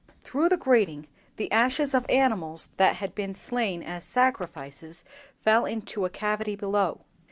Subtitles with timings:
[0.23, 1.05] "Through the grating
[1.35, 5.05] the ashes of animals that had been slain as sacrifices
[5.43, 7.01] fell into a cavity below.